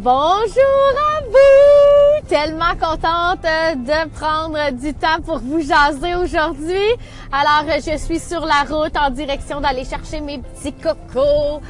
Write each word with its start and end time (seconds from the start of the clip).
Bonjour 0.00 0.94
à 0.96 1.22
vous! 1.22 2.28
Tellement 2.28 2.76
contente 2.80 3.42
de 3.42 4.08
prendre 4.10 4.70
du 4.70 4.94
temps 4.94 5.20
pour 5.26 5.38
vous 5.38 5.60
jaser 5.60 6.14
aujourd'hui. 6.14 6.86
Alors, 7.32 7.64
je 7.84 7.96
suis 7.96 8.20
sur 8.20 8.46
la 8.46 8.62
route 8.62 8.96
en 8.96 9.10
direction 9.10 9.60
d'aller 9.60 9.84
chercher 9.84 10.20
mes 10.20 10.38
petits 10.38 10.72
cocos. 10.72 11.60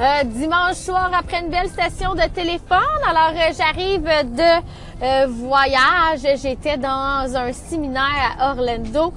Euh, 0.00 0.24
dimanche 0.24 0.74
soir 0.74 1.12
après 1.16 1.42
une 1.42 1.50
belle 1.50 1.68
session 1.68 2.14
de 2.14 2.28
téléphone. 2.34 2.80
Alors, 3.08 3.30
euh, 3.36 3.52
j'arrive 3.56 4.02
de 4.02 5.04
euh, 5.04 5.26
voyage. 5.28 6.40
J'étais 6.42 6.78
dans 6.78 7.36
un 7.36 7.52
séminaire 7.52 8.34
à 8.40 8.50
Orlando. 8.50 9.14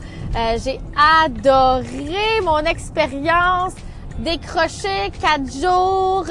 J'ai 0.63 0.79
adoré 1.25 2.41
mon 2.43 2.59
expérience. 2.59 3.73
Décrocher 4.19 5.11
quatre 5.21 5.49
jours 5.49 6.25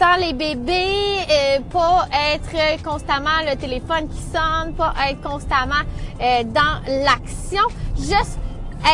sans 0.00 0.16
les 0.16 0.32
bébés, 0.32 1.26
pas 1.70 2.08
être 2.32 2.82
constamment 2.82 3.28
le 3.46 3.54
téléphone 3.56 4.08
qui 4.08 4.22
sonne, 4.22 4.72
pas 4.74 4.94
être 5.10 5.20
constamment 5.20 5.82
dans 6.18 7.02
l'action, 7.04 7.62
juste 7.96 8.38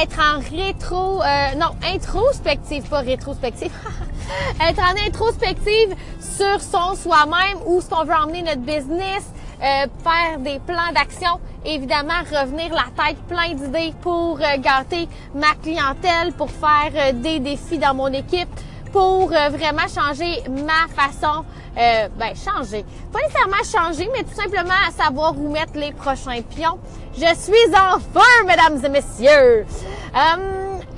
être 0.02 0.19
en 0.19 0.41
rétro, 0.41 1.23
non, 1.59 1.77
introspective, 1.95 2.83
pas 2.88 3.02
rétrospective, 3.02 3.70
être 4.69 4.80
en 4.80 5.06
introspective 5.06 5.95
sur 6.20 6.61
son 6.61 6.97
soi-même, 6.97 7.59
où 7.66 7.80
ce 7.80 7.88
qu'on 7.88 8.05
veut 8.05 8.14
emmener 8.14 8.42
notre 8.42 8.62
business, 8.62 9.25
euh, 9.62 9.86
faire 10.05 10.38
des 10.41 10.59
plans 10.59 10.92
d'action, 10.95 11.41
évidemment 11.64 12.20
revenir 12.30 12.75
la 12.75 12.84
tête 13.02 13.16
plein 13.27 13.55
d'idées 13.55 13.95
pour 14.02 14.38
euh, 14.38 14.59
gâter 14.59 15.09
ma 15.34 15.55
clientèle, 15.62 16.34
pour 16.36 16.50
faire 16.50 16.92
euh, 16.95 17.12
des 17.12 17.38
défis 17.38 17.78
dans 17.78 17.95
mon 17.95 18.09
équipe, 18.09 18.48
pour 18.96 19.28
vraiment 19.28 19.88
changer 19.88 20.42
ma 20.48 20.88
façon, 20.88 21.45
ben 21.74 22.32
changer, 22.34 22.83
pas 23.12 23.19
nécessairement 23.20 23.62
changer, 23.62 24.08
mais 24.11 24.22
tout 24.22 24.34
simplement 24.34 24.72
savoir 24.97 25.38
où 25.38 25.50
mettre 25.50 25.75
les 25.75 25.92
prochains 25.92 26.41
pions. 26.41 26.78
Je 27.12 27.34
suis 27.34 27.75
en 27.75 27.98
feu, 27.98 28.47
mesdames 28.47 28.83
et 28.83 28.88
messieurs. 28.88 29.66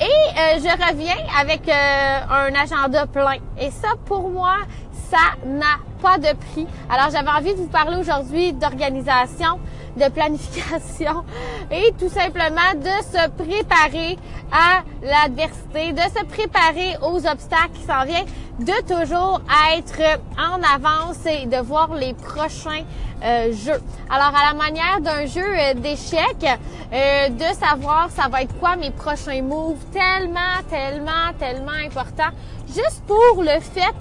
Et 0.01 0.05
euh, 0.05 0.61
je 0.61 0.89
reviens 0.89 1.17
avec 1.37 1.69
euh, 1.69 2.21
un 2.31 2.55
agenda 2.55 3.05
plein. 3.07 3.39
Et 3.61 3.73
ça, 3.73 3.95
pour 4.05 4.31
moi, 4.31 4.59
ça 5.11 5.35
n'a 5.45 5.79
pas 6.01 6.19
de 6.19 6.35
prix. 6.37 6.67
Alors, 6.89 7.11
j'avais 7.11 7.29
envie 7.29 7.55
de 7.55 7.59
vous 7.59 7.69
parler 7.69 7.97
aujourd'hui 7.97 8.53
d'organisation, 8.53 9.59
de 9.97 10.09
planification 10.11 11.25
et 11.71 11.93
tout 11.99 12.09
simplement 12.09 12.75
de 12.77 13.05
se 13.05 13.29
préparer 13.31 14.19
à 14.53 14.83
l'adversité, 15.03 15.93
de 15.93 16.01
se 16.01 16.25
préparer 16.25 16.97
aux 17.03 17.27
obstacles 17.27 17.73
qui 17.75 17.83
s'en 17.83 18.05
viennent, 18.05 18.27
de 18.59 18.73
toujours 18.87 19.41
être 19.77 20.21
en 20.39 20.61
avance 20.63 21.25
et 21.27 21.47
de 21.47 21.59
voir 21.59 21.95
les 21.95 22.15
prochains 22.15 22.85
euh, 23.23 23.53
jeux. 23.53 23.81
Alors, 24.11 24.33
à 24.35 24.53
la 24.53 24.55
manière 24.55 25.01
d'un 25.01 25.27
jeu 25.27 25.45
euh, 25.45 25.75
d'échecs, 25.75 26.47
euh, 26.93 27.29
de 27.29 27.55
savoir 27.55 28.09
ça 28.11 28.29
va 28.29 28.43
être 28.43 28.57
quoi 28.59 28.77
mes 28.77 28.91
prochains 28.91 29.43
moves, 29.43 29.85
tellement, 29.93 30.63
tellement, 30.71 31.33
tellement 31.39 31.85
important, 31.85 32.31
juste 32.69 33.03
pour 33.07 33.43
le 33.43 33.61
fait 33.61 33.95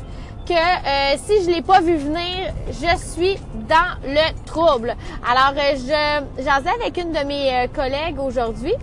que 0.48 0.54
euh, 0.54 1.18
si 1.26 1.44
je 1.44 1.50
l'ai 1.52 1.62
pas 1.62 1.82
vu 1.82 1.98
venir, 1.98 2.54
je 2.68 2.98
suis 2.98 3.38
dans 3.68 4.00
le 4.06 4.46
trouble. 4.46 4.96
Alors, 5.30 5.54
euh, 5.58 6.24
je 6.38 6.44
jasais 6.44 6.70
avec 6.80 6.98
une 6.98 7.12
de 7.12 7.26
mes 7.26 7.54
euh, 7.54 7.68
collègues 7.68 8.20
aujourd'hui 8.20 8.74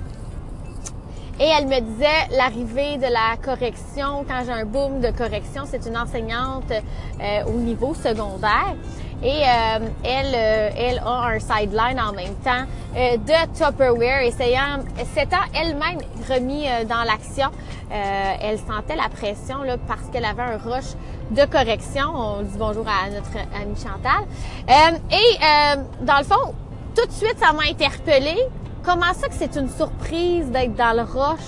et 1.40 1.48
elle 1.48 1.66
me 1.66 1.80
disait 1.80 2.28
l'arrivée 2.36 2.98
de 2.98 3.10
la 3.10 3.36
correction, 3.42 4.24
quand 4.28 4.42
j'ai 4.44 4.52
un 4.52 4.66
boom 4.66 5.00
de 5.00 5.10
correction, 5.10 5.62
c'est 5.66 5.84
une 5.86 5.96
enseignante 5.96 6.70
au 7.48 7.58
niveau 7.58 7.92
secondaire. 7.92 8.76
Et 9.20 9.40
elle, 10.04 10.34
elle 10.76 11.00
a 11.04 11.32
un 11.34 11.38
sideline 11.40 11.98
en 11.98 12.12
même 12.12 12.36
temps 12.44 12.66
de 12.94 13.58
Tupperware, 13.58 14.20
essayant, 14.20 14.84
s'étant 15.12 15.44
elle-même 15.54 15.98
remis 16.30 16.66
dans 16.88 17.02
l'action. 17.02 17.48
elle 17.90 18.58
sentait 18.58 18.94
la 18.94 19.08
pression 19.08 19.64
là, 19.64 19.76
parce 19.88 20.08
qu'elle 20.12 20.26
avait 20.26 20.42
un 20.42 20.58
rush 20.58 20.94
de 21.30 21.44
correction. 21.46 22.04
On 22.14 22.42
dit 22.42 22.56
bonjour 22.58 22.86
à 22.86 23.10
notre 23.10 23.36
amie 23.54 23.76
Chantal. 23.76 24.24
Euh, 24.68 24.98
et 25.10 25.16
euh, 25.16 25.82
dans 26.02 26.18
le 26.18 26.24
fond, 26.24 26.54
tout 26.94 27.06
de 27.06 27.12
suite, 27.12 27.36
ça 27.38 27.52
m'a 27.52 27.64
interpellée. 27.70 28.40
Comment 28.84 29.14
ça 29.14 29.28
que 29.28 29.34
c'est 29.34 29.56
une 29.56 29.68
surprise 29.68 30.46
d'être 30.50 30.74
dans 30.74 30.94
le 30.94 31.02
roche 31.02 31.38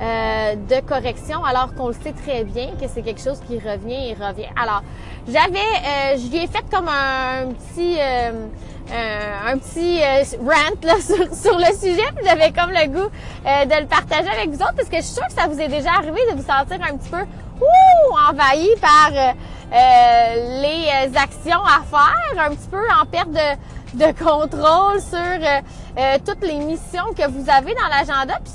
euh, 0.00 0.54
de 0.54 0.80
correction 0.86 1.44
alors 1.44 1.74
qu'on 1.74 1.88
le 1.88 1.94
sait 1.94 2.12
très 2.12 2.44
bien 2.44 2.68
que 2.80 2.86
c'est 2.86 3.02
quelque 3.02 3.20
chose 3.20 3.40
qui 3.48 3.58
revient 3.58 4.10
et 4.10 4.14
revient? 4.14 4.48
Alors, 4.56 4.82
j'avais, 5.26 6.16
je 6.16 6.30
lui 6.30 6.44
ai 6.44 6.46
fait 6.46 6.64
comme 6.70 6.88
un, 6.88 7.48
petit... 7.52 7.98
un 8.00 9.58
petit 9.58 10.00
rant 10.38 10.76
là, 10.82 10.94
sur, 11.00 11.58
le 11.58 11.76
sujet. 11.76 12.08
J'avais 12.24 12.52
comme 12.52 12.70
le 12.70 12.86
goût 12.86 13.10
de 13.44 13.80
le 13.80 13.86
partager 13.86 14.28
avec 14.28 14.50
vous 14.50 14.62
autres 14.62 14.76
parce 14.76 14.88
que 14.88 14.96
je 14.96 15.02
suis 15.02 15.14
sûre 15.14 15.26
que 15.26 15.34
ça 15.34 15.48
vous 15.48 15.60
est 15.60 15.68
déjà 15.68 15.90
arrivé 15.94 16.20
de 16.30 16.36
vous 16.36 16.46
sentir 16.46 16.78
un 16.88 16.96
petit 16.96 17.10
peu 17.10 17.26
ouh, 17.60 18.30
envahi 18.30 18.68
par 18.80 19.10
euh, 19.12 19.32
euh, 19.72 20.60
les 20.62 20.88
euh, 20.88 21.18
actions 21.18 21.62
à 21.64 21.82
faire, 21.84 22.44
un 22.44 22.54
petit 22.54 22.68
peu 22.70 22.82
en 23.00 23.06
perte 23.06 23.30
de, 23.30 23.98
de 23.98 24.12
contrôle 24.18 25.00
sur 25.00 26.24
toutes 26.24 26.46
les 26.46 26.58
missions 26.58 27.12
que 27.16 27.28
vous 27.28 27.50
avez 27.50 27.74
dans 27.74 27.88
l'agenda. 27.88 28.38
Puis 28.42 28.52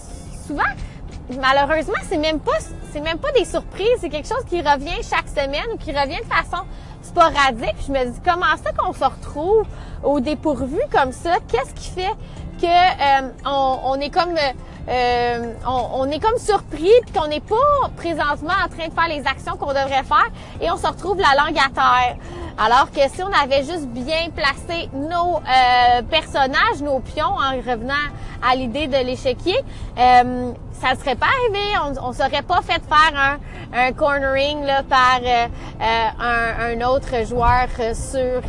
souvent, 0.47 0.63
malheureusement, 1.39 1.99
c'est 2.09 2.17
même 2.17 2.39
pas 2.39 2.51
c'est 2.91 3.01
même 3.01 3.17
pas 3.17 3.31
des 3.31 3.45
surprises, 3.45 3.97
c'est 3.99 4.09
quelque 4.09 4.27
chose 4.27 4.45
qui 4.47 4.61
revient 4.61 5.01
chaque 5.01 5.27
semaine 5.27 5.65
ou 5.73 5.77
qui 5.77 5.91
revient 5.91 6.19
de 6.19 6.31
façon 6.31 6.63
sporadique. 7.01 7.75
je 7.87 7.91
me 7.91 8.05
dis 8.05 8.19
comment 8.23 8.55
ça 8.63 8.71
qu'on 8.71 8.93
se 8.93 9.03
retrouve 9.03 9.65
au 10.03 10.19
dépourvu 10.19 10.79
comme 10.91 11.11
ça? 11.11 11.37
Qu'est-ce 11.47 11.73
qui 11.73 11.89
fait 11.89 12.13
que 12.61 13.21
on, 13.45 13.79
on, 13.83 13.95
est 13.95 14.11
comme 14.11 14.35
euh, 14.89 15.53
on, 15.65 16.09
est 16.09 16.19
comme 16.19 16.37
surpris 16.37 16.91
puis 17.03 17.13
qu'on 17.13 17.27
n'est 17.27 17.39
pas 17.39 17.55
présentement 17.95 18.53
en 18.65 18.67
train 18.67 18.89
de 18.89 18.93
faire 18.93 19.07
les 19.07 19.25
actions 19.25 19.55
qu'on 19.55 19.67
devrait 19.67 20.03
faire 20.03 20.27
et 20.59 20.69
on 20.69 20.77
se 20.77 20.87
retrouve 20.87 21.19
la 21.19 21.41
langue 21.41 21.57
à 21.57 21.69
terre. 21.73 22.17
Alors 22.57 22.91
que 22.91 22.99
si 23.13 23.23
on 23.23 23.31
avait 23.31 23.63
juste 23.63 23.87
bien 23.87 24.29
placé 24.35 24.89
nos 24.93 25.37
euh, 25.37 26.01
personnages, 26.09 26.81
nos 26.81 26.99
pions 26.99 27.25
en 27.25 27.55
revenant 27.57 27.93
à 28.47 28.55
l'idée 28.55 28.87
de 28.87 28.97
l'échiquier, 28.97 29.57
euh, 29.97 30.51
ça 30.73 30.93
ne 30.93 30.99
serait 30.99 31.15
pas 31.15 31.27
arrivé. 31.27 31.95
On 32.01 32.09
ne 32.09 32.13
serait 32.13 32.41
pas 32.41 32.61
fait 32.61 32.81
faire 32.83 33.39
un, 33.73 33.91
cornering 33.93 34.65
par 34.89 35.21
un, 35.79 36.81
un, 36.81 36.87
autre 36.87 37.25
joueur 37.25 37.67
sur 37.95 38.41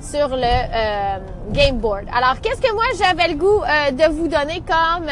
sur 0.00 0.36
le 0.36 1.52
game 1.52 1.78
board. 1.78 2.04
Alors, 2.14 2.40
qu'est-ce 2.40 2.60
que 2.60 2.72
moi 2.72 2.84
j'avais 2.98 3.28
le 3.28 3.34
goût 3.34 3.62
de 3.92 4.12
vous 4.12 4.28
donner 4.28 4.62
comme 4.66 5.10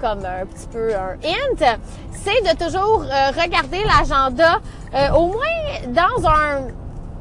comme 0.00 0.24
un 0.24 0.46
petit 0.46 0.66
peu 0.72 0.94
un 0.94 1.12
hint, 1.22 1.78
c'est 2.12 2.42
de 2.42 2.64
toujours 2.64 3.04
euh, 3.04 3.30
regarder 3.40 3.84
l'agenda 3.84 4.60
euh, 4.94 5.10
au 5.12 5.26
moins 5.26 5.88
dans 5.88 6.28
un 6.28 6.68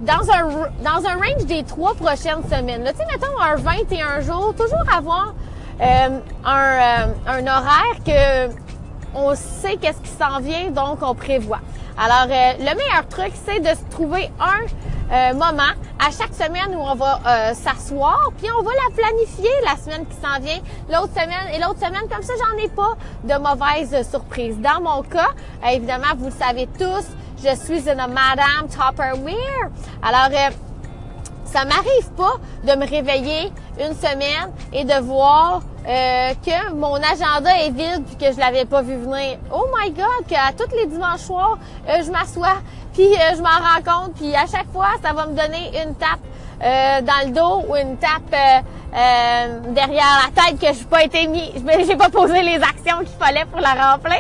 dans 0.02 0.32
un 0.32 0.48
dans 0.84 1.08
un 1.08 1.16
range 1.16 1.46
des 1.46 1.64
trois 1.64 1.94
prochaines 1.94 2.44
semaines. 2.44 2.84
Tu 2.86 2.98
sais, 2.98 3.06
mettons 3.12 3.38
un 3.42 3.56
21 3.56 4.22
jours, 4.22 4.54
toujours 4.56 4.86
avoir 4.96 5.34
euh, 5.82 6.20
un, 6.46 7.10
un 7.28 7.48
horaire 7.48 8.04
que 8.06 8.54
on 9.14 9.36
sait 9.36 9.76
qu'est-ce 9.78 10.00
qui 10.00 10.10
s'en 10.10 10.40
vient, 10.40 10.70
donc 10.70 11.00
on 11.02 11.16
prévoit. 11.16 11.60
Alors, 11.98 12.28
le 12.28 12.76
meilleur 12.76 13.08
truc, 13.10 13.34
c'est 13.46 13.60
de 13.60 13.70
se 13.70 13.84
trouver 13.90 14.32
un 14.40 14.66
euh, 15.12 15.34
moment 15.34 15.74
à 16.00 16.12
chaque 16.12 16.34
semaine 16.34 16.76
où 16.76 16.80
on 16.80 16.96
va 16.96 17.20
euh, 17.26 17.54
s'asseoir, 17.54 18.32
puis 18.38 18.48
on 18.52 18.64
va 18.64 18.72
la 18.72 18.96
planifier 18.96 19.50
la 19.64 19.76
semaine 19.76 20.06
qui 20.06 20.16
s'en 20.16 20.40
vient, 20.40 20.60
l'autre 20.90 21.14
semaine 21.14 21.54
et 21.54 21.60
l'autre 21.60 21.80
semaine. 21.80 22.08
Comme 22.10 22.24
ça, 22.24 22.34
j'en 22.38 22.58
ai 22.64 22.70
pas 22.70 22.96
de 23.24 23.34
mauvaises 23.34 24.10
surprises. 24.10 24.58
Dans 24.60 24.82
mon 24.82 25.02
cas, 25.04 25.30
euh, 25.64 25.70
évidemment, 25.70 26.08
vous 26.18 26.26
le 26.26 26.32
savez 26.32 26.68
tous, 26.78 27.06
je 27.44 27.56
suis 27.56 27.90
une 27.90 28.06
Madame 28.08 28.68
Tupperware. 28.70 29.70
Alors, 30.04 30.30
ça 31.52 31.66
m'arrive 31.66 32.12
pas 32.16 32.36
de 32.64 32.78
me 32.78 32.88
réveiller 32.88 33.52
une 33.80 33.96
semaine 33.96 34.52
et 34.72 34.84
de 34.84 35.00
voir 35.02 35.62
euh, 35.88 36.34
que 36.46 36.74
mon 36.74 36.96
agenda 36.96 37.50
est 37.62 37.72
vide 37.72 38.04
puis 38.06 38.16
que 38.18 38.34
je 38.34 38.40
l'avais 38.40 38.66
pas 38.66 38.82
vu 38.82 38.96
venir. 38.96 39.40
Oh 39.52 39.66
my 39.76 39.90
God, 39.92 40.28
qu'à 40.28 40.52
tous 40.56 40.76
les 40.76 40.86
dimanches 40.86 41.22
soirs, 41.22 41.58
euh, 41.88 42.04
je 42.06 42.12
m'assois 42.12 42.58
euh, 43.06 43.36
je 43.36 43.42
m'en 43.42 43.50
rends 43.50 44.06
compte 44.06 44.16
puis 44.16 44.36
à 44.36 44.46
chaque 44.46 44.72
fois, 44.72 44.90
ça 45.04 45.14
va 45.14 45.26
me 45.26 45.36
donner 45.36 45.72
une 45.84 45.96
tape 45.96 46.20
dans 46.62 47.26
le 47.26 47.32
dos 47.32 47.66
ou 47.70 47.76
une 47.78 47.96
tape 47.98 48.36
derrière 49.74 50.20
la 50.26 50.44
tête 50.44 50.60
que 50.60 50.78
je 50.78 50.84
pas 50.84 51.04
été 51.06 51.26
mis, 51.28 51.54
j'ai 51.88 51.96
pas 51.96 52.10
posé 52.10 52.42
les 52.42 52.56
actions 52.56 52.98
qu'il 53.00 53.18
fallait 53.18 53.46
pour 53.46 53.62
la 53.62 53.94
remplir. 53.94 54.20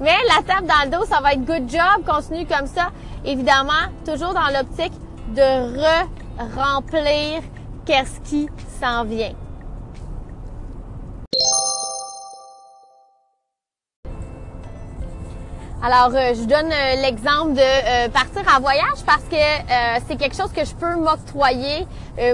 Mais 0.00 0.14
la 0.28 0.42
tape 0.42 0.66
dans 0.66 0.84
le 0.84 0.90
dos, 0.98 1.04
ça 1.04 1.20
va 1.20 1.32
être 1.32 1.44
good 1.44 1.68
job, 1.68 2.04
continue 2.06 2.46
comme 2.46 2.66
ça. 2.66 2.90
Évidemment, 3.24 3.90
toujours 4.06 4.32
dans 4.32 4.46
l'optique 4.56 4.92
de 5.34 5.80
re-remplir 6.40 7.42
qu'est-ce 7.84 8.20
qui 8.20 8.48
s'en 8.80 9.04
vient. 9.04 9.32
Alors, 15.82 16.10
euh, 16.14 16.34
je 16.34 16.42
donne 16.44 16.70
euh, 16.70 17.00
l'exemple 17.00 17.54
de 17.54 17.60
euh, 17.60 18.08
partir 18.10 18.42
en 18.54 18.60
voyage 18.60 18.98
parce 19.06 19.22
que 19.30 19.36
c'est 20.06 20.16
quelque 20.16 20.36
chose 20.36 20.52
que 20.52 20.62
je 20.62 20.74
peux 20.74 20.94
m'octroyer 20.96 21.86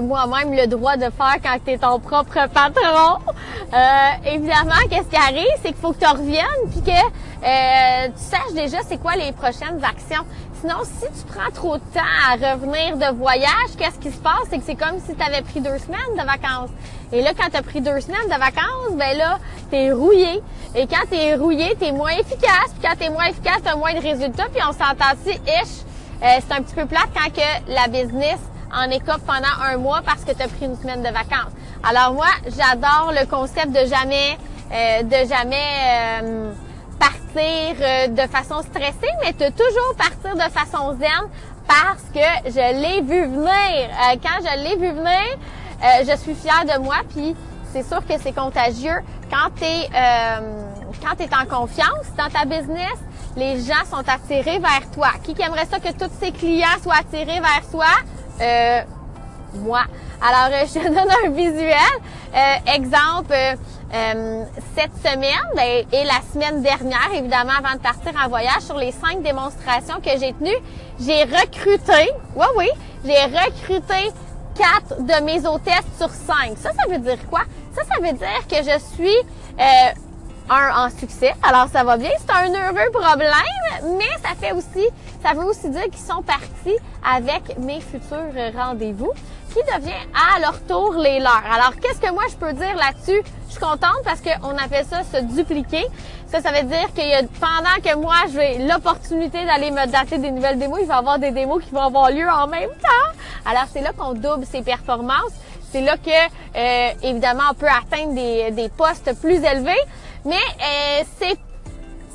moi-même 0.02 0.52
le 0.52 0.66
droit 0.66 0.96
de 0.96 1.04
faire 1.04 1.36
quand 1.42 1.56
tu 1.64 1.72
es 1.72 1.78
ton 1.78 2.00
propre 2.00 2.48
patron. 2.48 3.18
évidemment, 4.24 4.82
qu'est-ce 4.90 5.08
qui 5.08 5.16
arrive, 5.16 5.46
c'est 5.62 5.68
qu'il 5.68 5.76
faut 5.76 5.92
que 5.92 6.00
tu 6.00 6.06
reviennes 6.06 6.44
puis 6.72 6.82
que 6.82 8.08
tu 8.08 8.22
saches 8.24 8.52
déjà 8.54 8.78
c'est 8.88 8.98
quoi 8.98 9.14
les 9.14 9.30
prochaines 9.30 9.80
actions. 9.84 10.24
Sinon, 10.66 10.82
si 10.82 11.06
tu 11.06 11.32
prends 11.32 11.50
trop 11.52 11.76
de 11.76 11.82
temps 11.94 12.00
à 12.28 12.32
revenir 12.32 12.96
de 12.96 13.16
voyage, 13.16 13.76
qu'est-ce 13.78 14.00
qui 14.00 14.10
se 14.10 14.18
passe? 14.18 14.48
C'est 14.50 14.58
que 14.58 14.64
c'est 14.66 14.74
comme 14.74 14.98
si 14.98 15.14
tu 15.14 15.22
avais 15.22 15.42
pris 15.42 15.60
deux 15.60 15.78
semaines 15.78 16.16
de 16.18 16.24
vacances. 16.24 16.70
Et 17.12 17.22
là, 17.22 17.30
quand 17.38 17.48
tu 17.50 17.56
as 17.56 17.62
pris 17.62 17.80
deux 17.80 18.00
semaines 18.00 18.24
de 18.24 18.30
vacances, 18.30 18.96
ben 18.96 19.16
là, 19.16 19.38
tu 19.70 19.76
es 19.76 19.92
rouillé. 19.92 20.42
Et 20.74 20.88
quand 20.88 21.06
tu 21.08 21.16
es 21.16 21.36
rouillé, 21.36 21.76
tu 21.78 21.84
es 21.84 21.92
moins 21.92 22.10
efficace. 22.10 22.72
Puis 22.72 22.88
quand 22.88 22.96
tu 22.98 23.04
es 23.04 23.10
moins 23.10 23.26
efficace, 23.26 23.58
tu 23.62 23.68
as 23.68 23.76
moins 23.76 23.94
de 23.94 24.00
résultats. 24.00 24.46
Puis 24.52 24.60
on 24.68 24.72
s'entend 24.72 25.14
si 25.24 25.30
ish, 25.30 25.84
euh, 26.24 26.40
c'est 26.40 26.52
un 26.52 26.62
petit 26.62 26.74
peu 26.74 26.86
plate 26.86 27.10
quand 27.14 27.30
que 27.30 27.72
la 27.72 27.86
business 27.86 28.40
en 28.74 28.90
écope 28.90 29.20
pendant 29.24 29.70
un 29.70 29.76
mois 29.76 30.00
parce 30.04 30.24
que 30.24 30.32
tu 30.32 30.42
as 30.42 30.48
pris 30.48 30.66
une 30.66 30.76
semaine 30.76 31.04
de 31.04 31.10
vacances. 31.10 31.52
Alors 31.88 32.12
moi, 32.12 32.26
j'adore 32.44 33.12
le 33.12 33.24
concept 33.26 33.68
de 33.68 33.86
jamais, 33.86 34.36
euh, 34.72 35.02
de 35.04 35.28
jamais... 35.28 36.22
Euh, 36.24 36.52
euh, 37.42 38.08
de 38.08 38.22
façon 38.30 38.62
stressée, 38.62 39.12
mais 39.22 39.32
de 39.32 39.52
toujours 39.52 39.94
partir 39.96 40.34
de 40.34 40.50
façon 40.52 40.96
zen 40.98 41.28
parce 41.66 42.02
que 42.14 42.50
je 42.50 42.80
l'ai 42.80 43.02
vu 43.02 43.26
venir. 43.26 43.50
Euh, 43.50 44.16
quand 44.22 44.38
je 44.40 44.62
l'ai 44.62 44.76
vu 44.76 44.88
venir, 44.94 45.38
euh, 45.82 46.04
je 46.08 46.16
suis 46.16 46.34
fière 46.34 46.64
de 46.64 46.82
moi, 46.82 46.96
puis 47.14 47.34
c'est 47.72 47.82
sûr 47.82 48.06
que 48.06 48.14
c'est 48.20 48.32
contagieux. 48.32 49.02
Quand 49.30 49.50
tu 49.56 49.64
es, 49.64 49.88
quand 51.02 51.20
es 51.20 51.28
en 51.34 51.46
confiance 51.46 52.06
dans 52.16 52.28
ta 52.28 52.44
business, 52.44 52.94
les 53.36 53.60
gens 53.60 53.84
sont 53.90 54.04
attirés 54.08 54.58
vers 54.58 54.88
toi. 54.94 55.08
Qui 55.22 55.34
aimerait 55.42 55.66
ça 55.66 55.78
que 55.80 55.92
tous 55.92 56.10
ses 56.20 56.32
clients 56.32 56.78
soient 56.82 57.00
attirés 57.00 57.40
vers 57.40 57.62
soi? 57.70 58.95
Moi. 59.54 59.82
Alors, 60.20 60.56
je 60.66 60.72
te 60.72 60.86
donne 60.86 61.10
un 61.24 61.30
visuel. 61.30 61.76
exemple, 62.74 63.34
euh, 63.94 64.44
cette 64.76 64.96
semaine 64.96 65.30
ben, 65.54 65.84
et 65.92 66.04
la 66.04 66.20
semaine 66.32 66.60
dernière, 66.60 67.08
évidemment, 67.14 67.52
avant 67.58 67.74
de 67.74 67.80
partir 67.80 68.12
en 68.22 68.28
voyage, 68.28 68.62
sur 68.62 68.76
les 68.76 68.92
cinq 68.92 69.22
démonstrations 69.22 70.00
que 70.00 70.10
j'ai 70.18 70.32
tenues, 70.32 70.58
j'ai 71.00 71.22
recruté, 71.22 72.10
oui, 72.34 72.46
oui, 72.56 72.68
j'ai 73.04 73.24
recruté 73.24 74.12
quatre 74.56 75.00
de 75.02 75.24
mes 75.24 75.46
hôtesses 75.46 75.86
sur 75.98 76.10
cinq. 76.10 76.56
Ça, 76.58 76.70
ça 76.72 76.90
veut 76.90 76.98
dire 76.98 77.18
quoi? 77.30 77.42
Ça, 77.74 77.82
ça 77.84 78.00
veut 78.00 78.12
dire 78.12 78.46
que 78.48 78.56
je 78.56 78.78
suis 78.94 79.16
euh, 79.60 79.92
un 80.50 80.86
en 80.86 80.90
succès. 80.90 81.34
Alors, 81.42 81.68
ça 81.72 81.84
va 81.84 81.96
bien. 81.96 82.10
C'est 82.18 82.32
un 82.32 82.48
heureux 82.48 82.90
problème, 82.92 83.96
mais 83.98 84.04
ça 84.22 84.34
fait 84.40 84.52
aussi, 84.52 84.86
ça 85.22 85.34
veut 85.34 85.44
aussi 85.44 85.68
dire 85.70 85.84
qu'ils 85.84 86.06
sont 86.06 86.22
partis 86.22 86.76
avec 87.04 87.58
mes 87.58 87.80
futurs 87.80 88.52
rendez-vous 88.56 89.12
qui 89.52 89.60
devient 89.74 89.92
à 90.14 90.38
leur 90.40 90.60
tour 90.66 90.94
les 90.94 91.18
leurs. 91.18 91.42
Alors, 91.50 91.74
qu'est-ce 91.80 92.00
que 92.00 92.12
moi 92.12 92.24
je 92.30 92.36
peux 92.36 92.52
dire 92.52 92.76
là-dessus? 92.76 93.22
Je 93.46 93.52
suis 93.52 93.60
contente 93.60 94.02
parce 94.04 94.20
qu'on 94.20 94.56
appelle 94.58 94.84
ça 94.84 95.02
se 95.02 95.22
dupliquer. 95.22 95.86
Ça, 96.26 96.40
ça 96.40 96.50
veut 96.50 96.64
dire 96.64 96.92
que 96.94 97.24
pendant 97.40 97.80
que 97.82 97.96
moi, 97.96 98.16
j'ai 98.32 98.58
l'opportunité 98.66 99.44
d'aller 99.44 99.70
me 99.70 99.86
dater 99.86 100.18
des 100.18 100.30
nouvelles 100.30 100.58
démos, 100.58 100.80
il 100.82 100.86
va 100.86 100.96
y 100.96 100.98
avoir 100.98 101.18
des 101.18 101.30
démos 101.30 101.62
qui 101.64 101.70
vont 101.70 101.82
avoir 101.82 102.10
lieu 102.10 102.28
en 102.28 102.48
même 102.48 102.70
temps. 102.82 103.10
Alors, 103.46 103.64
c'est 103.72 103.80
là 103.80 103.92
qu'on 103.96 104.12
double 104.12 104.44
ses 104.44 104.62
performances. 104.62 105.32
C'est 105.70 105.80
là 105.80 105.96
que, 105.96 106.10
euh, 106.10 106.92
évidemment, 107.02 107.44
on 107.50 107.54
peut 107.54 107.66
atteindre 107.68 108.14
des, 108.14 108.50
des 108.50 108.68
postes 108.68 109.18
plus 109.20 109.36
élevés. 109.36 109.80
Mais 110.26 110.34
euh, 110.34 111.04
c'est 111.20 111.38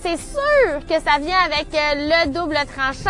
c'est 0.01 0.17
sûr 0.17 0.85
que 0.85 0.95
ça 0.95 1.17
vient 1.19 1.37
avec 1.45 1.67
euh, 1.73 2.25
le 2.25 2.29
double 2.31 2.57
tranchant 2.75 3.09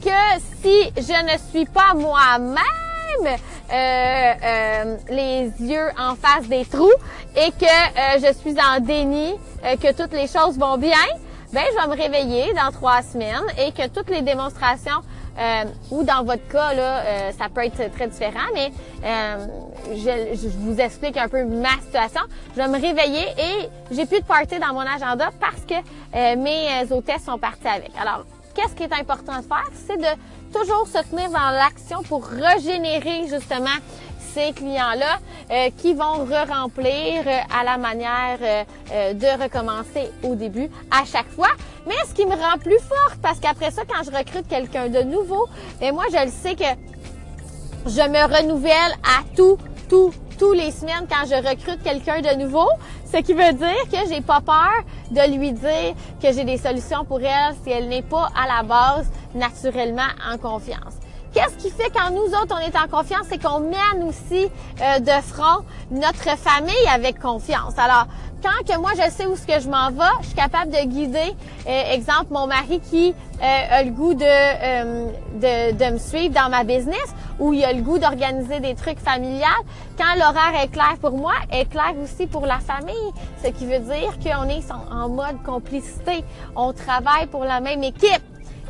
que 0.00 0.40
si 0.62 0.92
je 0.96 1.24
ne 1.24 1.36
suis 1.50 1.64
pas 1.64 1.94
moi-même, 1.94 3.36
euh, 3.72 4.96
les 5.08 5.50
yeux 5.58 5.88
en 5.98 6.14
face 6.14 6.46
des 6.46 6.64
trous 6.64 6.92
et 7.34 7.50
que 7.50 8.20
je 8.20 8.32
suis 8.34 8.54
en 8.60 8.78
déni, 8.78 9.34
que 9.82 9.92
toutes 9.92 10.12
les 10.12 10.28
choses 10.28 10.56
vont 10.58 10.76
bien, 10.76 10.92
ben 11.52 11.62
je 11.72 11.80
vais 11.80 11.96
me 11.96 12.00
réveiller 12.00 12.52
dans 12.54 12.70
trois 12.70 13.02
semaines 13.02 13.46
et 13.58 13.72
que 13.72 13.88
toutes 13.88 14.10
les 14.10 14.22
démonstrations 14.22 15.00
ou 15.90 16.02
dans 16.02 16.24
votre 16.24 16.46
cas 16.48 16.72
là, 16.74 17.32
ça 17.32 17.48
peut 17.52 17.64
être 17.64 17.92
très 17.92 18.08
différent, 18.08 18.48
mais 18.54 18.72
je, 19.90 20.34
je, 20.34 20.48
vous 20.48 20.80
explique 20.80 21.16
un 21.16 21.28
peu 21.28 21.44
ma 21.44 21.72
situation. 21.82 22.22
Je 22.56 22.62
vais 22.62 22.68
me 22.68 22.80
réveiller 22.80 23.26
et 23.38 23.68
j'ai 23.90 24.06
plus 24.06 24.20
de 24.20 24.24
party 24.24 24.58
dans 24.58 24.72
mon 24.72 24.80
agenda 24.80 25.30
parce 25.38 25.62
que 25.66 26.36
mes 26.36 26.90
hôtesses 26.90 27.24
sont 27.24 27.38
parties 27.38 27.68
avec. 27.68 27.90
Alors 28.00 28.24
qu'est-ce 28.54 28.74
qui 28.74 28.84
est 28.84 28.92
important 28.92 29.38
de 29.38 29.44
faire, 29.44 29.70
c'est 29.86 29.98
de 29.98 30.20
toujours 30.52 30.86
se 30.86 30.98
tenir 31.10 31.30
dans 31.30 31.50
l'action 31.50 32.02
pour 32.02 32.24
régénérer 32.24 33.26
justement 33.28 33.76
ces 34.36 34.52
clients-là 34.52 35.18
euh, 35.50 35.70
qui 35.78 35.94
vont 35.94 36.26
re-remplir 36.26 37.22
euh, 37.26 37.38
à 37.58 37.64
la 37.64 37.78
manière 37.78 38.38
euh, 38.42 39.14
de 39.14 39.42
recommencer 39.42 40.10
au 40.22 40.34
début 40.34 40.68
à 40.90 41.04
chaque 41.06 41.30
fois. 41.30 41.48
Mais 41.86 41.94
ce 42.06 42.12
qui 42.12 42.26
me 42.26 42.32
rend 42.32 42.58
plus 42.58 42.78
forte, 42.78 43.18
parce 43.22 43.40
qu'après 43.40 43.70
ça, 43.70 43.82
quand 43.88 44.04
je 44.04 44.10
recrute 44.10 44.46
quelqu'un 44.46 44.88
de 44.88 45.00
nouveau, 45.02 45.46
et 45.80 45.86
ben 45.86 45.94
moi, 45.94 46.04
je 46.12 46.22
le 46.22 46.30
sais 46.30 46.54
que 46.54 46.70
je 47.86 48.08
me 48.08 48.36
renouvelle 48.36 48.92
à 49.04 49.22
tout, 49.34 49.56
tout, 49.88 50.12
tous 50.38 50.52
les 50.52 50.70
semaines 50.70 51.06
quand 51.08 51.26
je 51.26 51.36
recrute 51.36 51.82
quelqu'un 51.82 52.20
de 52.20 52.36
nouveau, 52.38 52.68
ce 53.10 53.18
qui 53.22 53.32
veut 53.32 53.54
dire 53.54 53.84
que 53.90 54.08
j'ai 54.10 54.20
pas 54.20 54.42
peur 54.42 54.82
de 55.10 55.34
lui 55.34 55.52
dire 55.52 55.94
que 56.20 56.32
j'ai 56.32 56.44
des 56.44 56.58
solutions 56.58 57.06
pour 57.06 57.20
elle 57.20 57.54
si 57.64 57.70
elle 57.70 57.88
n'est 57.88 58.02
pas 58.02 58.28
à 58.36 58.46
la 58.56 58.62
base 58.62 59.10
naturellement 59.34 60.10
en 60.30 60.36
confiance. 60.36 61.05
Qu'est-ce 61.46 61.64
qui 61.64 61.70
fait 61.70 61.90
quand 61.90 62.10
nous 62.10 62.26
autres 62.26 62.56
on 62.56 62.58
est 62.58 62.76
en 62.76 62.88
confiance, 62.88 63.26
c'est 63.28 63.40
qu'on 63.40 63.60
mène 63.60 64.02
aussi 64.08 64.48
euh, 64.80 64.98
de 64.98 65.22
front 65.22 65.64
notre 65.92 66.36
famille 66.36 66.74
avec 66.92 67.20
confiance. 67.20 67.74
Alors, 67.78 68.06
quand 68.42 68.66
que 68.66 68.76
moi 68.80 68.90
je 68.96 69.08
sais 69.12 69.26
où 69.26 69.36
ce 69.36 69.46
que 69.46 69.60
je 69.60 69.68
m'en 69.68 69.90
vais, 69.90 70.10
je 70.22 70.26
suis 70.26 70.34
capable 70.34 70.72
de 70.72 70.84
guider, 70.86 71.34
euh, 71.68 71.92
exemple 71.92 72.26
mon 72.32 72.48
mari 72.48 72.80
qui 72.80 73.14
euh, 73.40 73.44
a 73.70 73.82
le 73.84 73.90
goût 73.90 74.14
de, 74.14 74.24
de, 75.38 75.72
de 75.72 75.92
me 75.92 75.98
suivre 75.98 76.34
dans 76.34 76.48
ma 76.48 76.64
business 76.64 77.14
ou 77.38 77.52
il 77.52 77.64
a 77.64 77.72
le 77.72 77.82
goût 77.82 77.98
d'organiser 77.98 78.58
des 78.58 78.74
trucs 78.74 78.98
familiales. 78.98 79.50
Quand 79.96 80.14
l'horaire 80.16 80.60
est 80.62 80.68
clair 80.68 80.96
pour 81.00 81.12
moi, 81.12 81.34
est 81.52 81.66
clair 81.66 81.94
aussi 82.02 82.26
pour 82.26 82.44
la 82.46 82.58
famille, 82.58 83.12
ce 83.44 83.50
qui 83.50 83.66
veut 83.66 83.80
dire 83.80 84.18
qu'on 84.18 84.48
est 84.48 84.64
en 84.90 85.08
mode 85.08 85.40
complicité, 85.44 86.24
on 86.56 86.72
travaille 86.72 87.26
pour 87.26 87.44
la 87.44 87.60
même 87.60 87.84
équipe. 87.84 88.22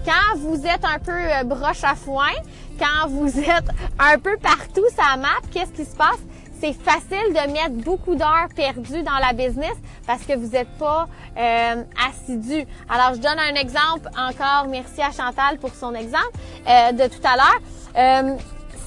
Quand 0.06 0.38
vous 0.38 0.64
êtes 0.64 0.84
un 0.84 1.00
peu 1.00 1.10
euh, 1.10 1.42
broche 1.42 1.82
à 1.82 1.96
foin, 1.96 2.30
quand 2.78 3.08
vous 3.08 3.38
êtes 3.38 3.68
un 3.98 4.18
peu 4.18 4.36
partout 4.38 4.84
ça 4.94 5.16
map, 5.16 5.28
qu'est-ce 5.52 5.72
qui 5.72 5.84
se 5.84 5.96
passe? 5.96 6.20
c'est 6.60 6.72
facile 6.72 7.28
de 7.28 7.52
mettre 7.52 7.84
beaucoup 7.84 8.14
d'heures 8.14 8.48
perdues 8.54 9.02
dans 9.02 9.18
la 9.20 9.32
business 9.32 9.74
parce 10.06 10.22
que 10.22 10.36
vous 10.36 10.48
n'êtes 10.48 10.70
pas 10.78 11.08
euh, 11.36 11.82
assidu. 12.08 12.64
Alors, 12.88 13.14
je 13.14 13.20
donne 13.20 13.38
un 13.38 13.54
exemple 13.54 14.08
encore. 14.16 14.68
Merci 14.68 15.02
à 15.02 15.10
Chantal 15.10 15.58
pour 15.58 15.74
son 15.74 15.94
exemple 15.94 16.32
euh, 16.68 16.92
de 16.92 17.06
tout 17.08 17.20
à 17.24 17.36
l'heure. 17.36 17.60
Euh, 17.96 18.36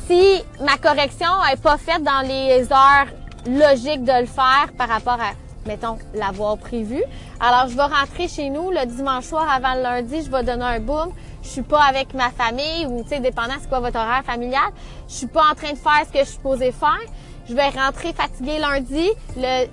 si 0.08 0.43
ma 0.62 0.77
correction 0.77 1.27
n'est 1.50 1.58
pas 1.58 1.77
faite 1.77 2.03
dans 2.03 2.25
les 2.27 2.63
heures 2.72 3.08
logiques 3.48 4.03
de 4.03 4.22
le 4.22 4.27
faire 4.27 4.69
par 4.77 4.89
rapport 4.89 5.19
à 5.19 5.34
mettons, 5.65 6.00
l'avoir 6.15 6.58
prévu. 6.58 7.03
Alors, 7.39 7.67
je 7.69 7.75
vais 7.75 7.84
rentrer 7.84 8.27
chez 8.27 8.50
nous 8.50 8.72
le 8.72 8.86
dimanche 8.88 9.25
soir 9.25 9.46
avant 9.53 9.75
le 9.75 9.84
lundi, 9.84 10.24
je 10.24 10.31
vais 10.31 10.43
donner 10.43 10.63
un 10.63 10.79
boom. 10.79 11.12
Je 11.41 11.48
suis 11.48 11.62
pas 11.62 11.84
avec 11.84 12.13
ma 12.13 12.29
famille 12.29 12.86
ou, 12.88 13.03
tu 13.03 13.10
sais, 13.10 13.19
dépendant 13.19 13.55
c'est 13.60 13.69
quoi 13.69 13.79
votre 13.79 13.98
horaire 13.98 14.24
familial. 14.25 14.72
Je 15.08 15.13
suis 15.13 15.27
pas 15.27 15.43
en 15.51 15.55
train 15.55 15.72
de 15.72 15.77
faire 15.77 16.05
ce 16.05 16.12
que 16.12 16.19
je 16.19 16.24
suis 16.25 16.34
supposée 16.34 16.72
faire. 16.72 17.00
Je 17.48 17.55
vais 17.55 17.69
rentrer 17.69 18.13
fatiguée 18.13 18.60
lundi, 18.60 19.10
le, 19.36 19.65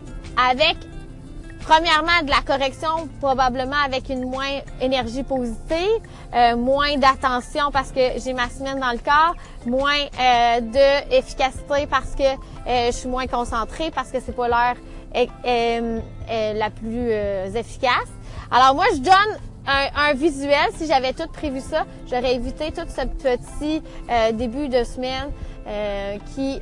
avec 0.50 0.76
Premièrement, 1.66 2.22
de 2.22 2.30
la 2.30 2.42
correction, 2.46 3.08
probablement 3.20 3.82
avec 3.84 4.08
une 4.08 4.30
moins 4.30 4.60
énergie 4.80 5.24
positive, 5.24 6.00
euh, 6.32 6.54
moins 6.54 6.96
d'attention 6.96 7.72
parce 7.72 7.90
que 7.90 8.20
j'ai 8.24 8.34
ma 8.34 8.48
semaine 8.48 8.78
dans 8.78 8.92
le 8.92 8.98
corps, 8.98 9.34
moins 9.66 9.98
euh, 9.98 10.60
de 10.60 11.12
efficacité 11.12 11.88
parce 11.90 12.14
que 12.14 12.22
euh, 12.22 12.86
je 12.86 12.92
suis 12.92 13.08
moins 13.08 13.26
concentrée, 13.26 13.90
parce 13.90 14.12
que 14.12 14.20
c'est 14.20 14.36
pas 14.36 14.46
l'heure 14.46 14.76
la 16.24 16.70
plus 16.70 17.10
efficace. 17.56 18.10
Alors 18.52 18.76
moi, 18.76 18.84
je 18.94 19.00
donne 19.00 19.40
un, 19.66 20.14
visuel. 20.14 20.70
Si 20.76 20.86
j'avais 20.86 21.12
tout 21.12 21.28
prévu 21.32 21.60
ça, 21.60 21.84
j'aurais 22.08 22.34
évité 22.34 22.72
tout 22.72 22.86
ce 22.88 23.02
petit 23.06 23.82
début 24.34 24.68
de 24.68 24.84
semaine 24.84 25.30
qui 26.34 26.60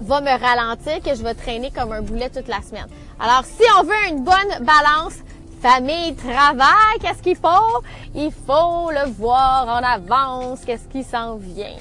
va 0.00 0.20
me 0.20 0.40
ralentir, 0.40 1.02
que 1.02 1.14
je 1.14 1.22
vais 1.22 1.34
traîner 1.34 1.70
comme 1.70 1.92
un 1.92 2.02
boulet 2.02 2.30
toute 2.30 2.48
la 2.48 2.62
semaine. 2.62 2.86
Alors, 3.18 3.44
si 3.44 3.62
on 3.78 3.84
veut 3.84 4.08
une 4.08 4.24
bonne 4.24 4.64
balance 4.64 5.14
famille, 5.60 6.14
travail, 6.14 6.98
qu'est-ce 7.00 7.22
qu'il 7.22 7.36
faut? 7.36 7.82
Il 8.14 8.32
faut 8.32 8.90
le 8.90 9.10
voir 9.10 9.68
en 9.68 9.82
avance, 9.84 10.60
qu'est-ce 10.64 10.88
qui 10.88 11.04
s'en 11.04 11.36
vient. 11.36 11.76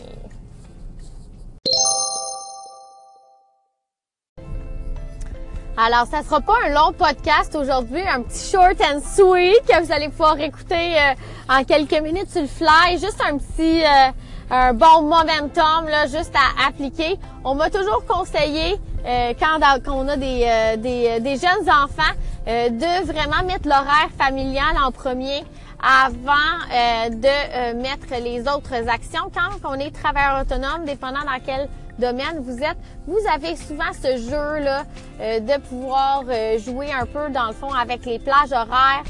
Alors, 5.82 6.08
ça 6.08 6.24
sera 6.24 6.42
pas 6.42 6.56
un 6.66 6.72
long 6.72 6.92
podcast 6.92 7.56
aujourd'hui, 7.56 8.02
un 8.02 8.22
petit 8.24 8.52
short 8.52 8.76
and 8.82 9.00
sweet 9.00 9.66
que 9.66 9.82
vous 9.82 9.94
allez 9.94 10.10
pouvoir 10.10 10.38
écouter 10.42 10.98
euh, 10.98 11.14
en 11.48 11.64
quelques 11.64 12.02
minutes 12.02 12.30
sur 12.30 12.42
le 12.42 12.50
fly, 12.50 13.00
juste 13.00 13.22
un 13.26 13.38
petit 13.38 13.86
euh, 13.86 14.12
un 14.52 14.74
bon 14.74 15.04
momentum 15.04 15.88
là, 15.88 16.06
juste 16.06 16.34
à 16.36 16.68
appliquer. 16.68 17.18
On 17.46 17.56
m'a 17.56 17.70
toujours 17.70 18.04
conseillé 18.06 18.78
euh, 19.06 19.34
quand, 19.40 19.58
on 19.88 20.06
a 20.10 20.18
des, 20.18 20.76
des, 20.80 21.22
des, 21.22 21.38
jeunes 21.38 21.70
enfants 21.70 22.14
de 22.46 23.06
vraiment 23.06 23.42
mettre 23.48 23.70
l'horaire 23.70 24.10
familial 24.18 24.76
en 24.86 24.92
premier 24.92 25.46
avant 25.82 27.10
de 27.10 27.74
mettre 27.76 28.22
les 28.22 28.42
autres 28.42 28.90
actions. 28.90 29.32
Quand 29.34 29.70
on 29.70 29.76
est 29.76 29.92
travailleur 29.92 30.42
autonome, 30.42 30.84
dépendant 30.86 31.22
dans 31.22 31.40
quel 31.46 31.70
domaine 32.00 32.39
vous 32.39 32.58
êtes, 32.58 32.77
vous 33.08 33.20
avez 33.34 33.56
souvent 33.56 33.91
ce 33.94 34.18
jeu-là 34.18 34.84
euh, 35.22 35.39
de 35.39 35.60
pouvoir 35.62 36.24
euh, 36.27 36.58
jouer 36.58 36.91
un 36.91 37.06
peu 37.06 37.29
dans 37.29 37.48
le 37.48 37.53
fond 37.53 37.72
avec 37.72 38.06
les 38.06 38.20
plages 38.20 38.51
horaires 38.51 39.03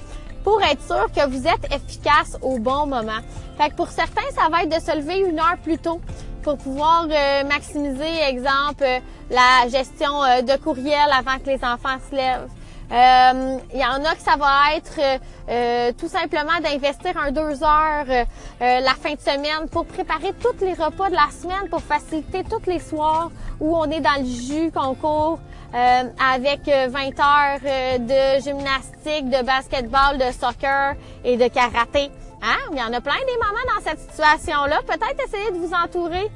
pour 0.43 0.61
être 0.63 0.81
sûr 0.85 1.11
que 1.11 1.27
vous 1.29 1.47
êtes 1.47 1.73
efficace 1.73 2.37
au 2.41 2.59
bon 2.59 2.85
moment. 2.85 3.21
Fait 3.57 3.69
que 3.69 3.75
pour 3.75 3.89
certains, 3.89 4.29
ça 4.35 4.49
va 4.49 4.63
être 4.63 4.75
de 4.75 4.81
se 4.81 4.95
lever 4.95 5.19
une 5.19 5.39
heure 5.39 5.57
plus 5.63 5.77
tôt 5.77 6.01
pour 6.43 6.57
pouvoir 6.57 7.07
euh, 7.09 7.43
maximiser, 7.43 8.21
exemple, 8.27 8.85
la 9.29 9.67
gestion 9.69 10.21
de 10.41 10.57
courriel 10.57 11.09
avant 11.11 11.37
que 11.37 11.49
les 11.49 11.63
enfants 11.63 11.97
se 12.09 12.15
lèvent. 12.15 12.49
Il 12.91 13.79
y 13.79 13.85
en 13.85 14.03
a 14.03 14.15
que 14.15 14.21
ça 14.21 14.35
va 14.35 14.75
être 14.75 15.95
tout 15.97 16.07
simplement 16.07 16.59
d'investir 16.63 17.15
un 17.17 17.31
deux 17.31 17.63
heures 17.63 18.25
la 18.59 18.93
fin 18.95 19.13
de 19.13 19.19
semaine 19.19 19.69
pour 19.71 19.85
préparer 19.85 20.33
tous 20.41 20.63
les 20.65 20.73
repas 20.73 21.09
de 21.09 21.15
la 21.15 21.29
semaine, 21.31 21.69
pour 21.69 21.81
faciliter 21.81 22.43
tous 22.43 22.67
les 22.67 22.79
soirs 22.79 23.29
où 23.59 23.75
on 23.75 23.85
est 23.91 24.01
dans 24.01 24.19
le 24.19 24.25
jus 24.25 24.71
concours 24.71 25.39
euh, 25.73 26.03
avec 26.33 26.61
20 26.65 26.69
euh, 26.69 27.21
heures 27.21 27.59
euh, 27.63 27.97
de 27.99 28.41
gymnastique, 28.41 29.29
de 29.29 29.45
basketball, 29.45 30.17
de 30.17 30.31
soccer 30.33 30.95
et 31.23 31.37
de 31.37 31.47
karaté. 31.47 32.09
Hein? 32.41 32.57
Il 32.71 32.79
y 32.79 32.81
en 32.81 32.91
a 32.91 33.01
plein 33.01 33.19
des 33.19 33.37
mamans 33.37 33.75
dans 33.75 33.83
cette 33.83 33.99
situation-là. 33.99 34.79
Peut-être 34.87 35.23
essayer 35.27 35.51
de 35.51 35.57
vous 35.57 35.71
entourer 35.73 36.31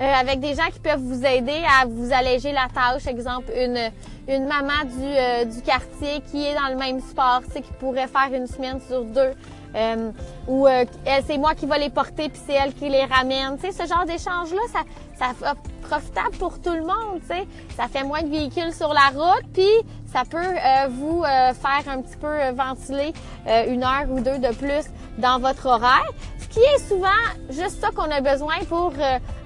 avec 0.00 0.40
des 0.40 0.54
gens 0.54 0.68
qui 0.72 0.80
peuvent 0.80 1.00
vous 1.00 1.24
aider 1.24 1.62
à 1.80 1.86
vous 1.86 2.12
alléger 2.12 2.52
la 2.52 2.68
tâche. 2.72 3.06
Exemple, 3.06 3.52
une, 3.56 3.78
une 4.28 4.46
maman 4.46 4.84
du, 4.84 5.52
du 5.54 5.62
quartier 5.62 6.20
qui 6.30 6.46
est 6.46 6.54
dans 6.54 6.68
le 6.68 6.76
même 6.76 7.00
sport, 7.00 7.42
qui 7.54 7.72
pourrait 7.78 8.08
faire 8.08 8.32
une 8.32 8.46
semaine 8.46 8.80
sur 8.88 9.04
deux 9.04 9.34
euh, 9.74 10.12
ou 10.46 10.66
euh, 10.66 10.84
c'est 11.26 11.38
moi 11.38 11.54
qui 11.54 11.66
vais 11.66 11.78
les 11.78 11.90
porter 11.90 12.28
puis 12.28 12.40
c'est 12.46 12.54
elle 12.54 12.72
qui 12.74 12.88
les 12.88 13.04
ramène. 13.04 13.58
Tu 13.58 13.66
sais, 13.66 13.72
ce 13.72 13.88
genre 13.88 14.04
d'échange 14.04 14.52
là, 14.52 14.60
ça 14.72 14.80
ça 15.16 15.54
profitable 15.82 16.36
pour 16.38 16.60
tout 16.60 16.72
le 16.72 16.82
monde. 16.82 17.20
Tu 17.20 17.34
sais, 17.34 17.46
ça 17.76 17.88
fait 17.88 18.04
moins 18.04 18.22
de 18.22 18.28
véhicules 18.28 18.72
sur 18.72 18.92
la 18.92 19.10
route 19.12 19.44
puis 19.52 19.68
ça 20.12 20.22
peut 20.28 20.38
euh, 20.38 20.88
vous 20.88 21.22
faire 21.22 21.92
un 21.92 22.00
petit 22.02 22.16
peu 22.16 22.50
ventiler 22.52 23.12
une 23.68 23.82
heure 23.82 24.06
ou 24.10 24.20
deux 24.20 24.38
de 24.38 24.54
plus 24.54 24.84
dans 25.18 25.38
votre 25.38 25.66
horaire. 25.66 26.08
Qui 26.54 26.60
est 26.60 26.88
souvent 26.88 27.08
juste 27.50 27.80
ça 27.80 27.90
qu'on 27.90 28.10
a 28.10 28.20
besoin 28.20 28.54
pour 28.68 28.92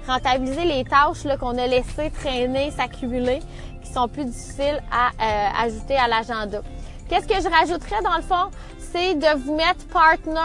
rentabiliser 0.07 0.63
les 0.63 0.83
tâches 0.83 1.25
qu'on 1.39 1.57
a 1.57 1.65
laissées 1.65 2.11
traîner, 2.11 2.69
s'accumuler, 2.69 3.39
qui 3.83 3.91
sont 3.91 4.07
plus 4.07 4.25
difficiles 4.25 4.79
à 4.91 5.63
ajouter 5.63 5.95
à 5.97 6.07
l'agenda. 6.07 6.61
Qu'est-ce 7.09 7.27
que 7.27 7.41
je 7.41 7.49
rajouterais 7.49 8.03
dans 8.03 8.15
le 8.15 8.21
fond? 8.21 8.51
c'est 8.91 9.15
de 9.15 9.37
vous 9.39 9.55
mettre 9.55 9.85
partner 9.87 10.39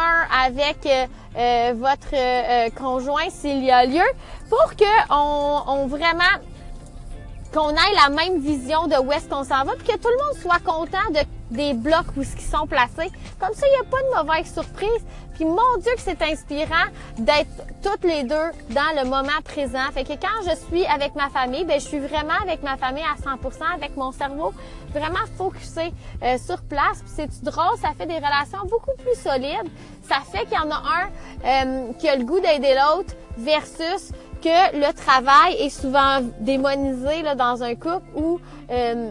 avec 0.45 0.87
euh, 0.87 1.07
euh, 1.37 1.75
votre 1.77 2.15
euh, 2.15 2.69
conjoint 2.71 3.31
s'il 3.31 3.65
y 3.65 3.71
a 3.71 3.87
lieu 3.87 4.05
pour 4.49 4.77
que 4.77 4.85
on, 5.11 5.63
on 5.67 5.87
vraiment 5.87 6.23
qu'on 7.53 7.71
ait 7.71 7.95
la 7.95 8.11
même 8.11 8.41
vision 8.41 8.87
de 8.89 8.97
où 8.97 9.13
est-ce 9.13 9.29
qu'on 9.29 9.45
s'en 9.45 9.65
va, 9.65 9.75
puis 9.79 9.87
que 9.87 9.97
tout 9.97 10.09
le 10.09 10.25
monde 10.25 10.43
soit 10.43 10.59
content 10.65 11.11
de, 11.11 11.21
des 11.57 11.73
blocs 11.73 12.17
où 12.17 12.25
ce 12.25 12.35
qui 12.35 12.43
sont 12.43 12.67
placés. 12.67 13.13
Comme 13.39 13.55
ça, 13.55 13.67
il 13.67 13.71
n'y 13.71 13.77
a 13.77 13.85
pas 13.85 14.03
de 14.03 14.27
mauvaise 14.27 14.53
surprise. 14.53 15.07
Puis 15.35 15.45
mon 15.45 15.77
Dieu 15.81 15.93
que 15.95 16.01
c'est 16.01 16.23
inspirant 16.23 16.87
d'être 17.19 17.51
toutes 17.83 18.05
les 18.05 18.23
deux 18.23 18.51
dans 18.71 19.03
le 19.03 19.05
moment 19.05 19.41
présent. 19.45 19.91
Fait 19.93 20.05
que 20.05 20.13
quand 20.13 20.43
je 20.49 20.57
suis 20.67 20.87
avec 20.87 21.15
ma 21.15 21.29
famille, 21.29 21.65
ben 21.65 21.81
je 21.81 21.87
suis 21.87 21.99
vraiment 21.99 22.39
avec 22.43 22.63
ma 22.63 22.77
famille 22.77 23.03
à 23.03 23.21
100%, 23.21 23.75
avec 23.75 23.97
mon 23.97 24.13
cerveau 24.13 24.53
vraiment 24.93 25.27
focusé 25.37 25.93
euh, 26.23 26.39
sur 26.39 26.63
place. 26.63 27.03
Puis 27.03 27.13
c'est 27.17 27.45
drôle, 27.45 27.77
ça 27.81 27.91
fait 27.99 28.07
des 28.07 28.17
relations 28.17 28.65
beaucoup 28.71 28.93
plus 28.99 29.21
solides. 29.21 29.71
Ça 30.09 30.17
fait 30.31 30.45
qu'il 30.47 30.57
y 30.57 30.59
en 30.59 30.71
a 30.71 30.77
un 30.77 31.09
euh, 31.45 31.93
qui 31.99 32.09
a 32.09 32.17
le 32.17 32.25
goût 32.25 32.41
d'aider 32.41 32.75
l'autre 32.75 33.15
versus 33.37 34.13
que 34.41 34.77
le 34.79 34.93
travail 34.93 35.55
est 35.55 35.71
souvent 35.71 36.21
démonisé 36.41 37.23
là, 37.23 37.35
dans 37.35 37.63
un 37.63 37.75
couple 37.75 38.05
où 38.15 38.39
euh, 38.71 39.11